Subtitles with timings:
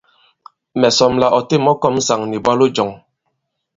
[0.79, 2.89] Mɛ̀ sɔm la ɔ têm ɔ kɔ̄m ŋsàŋ nì ìbwalo jɔ̄ŋ.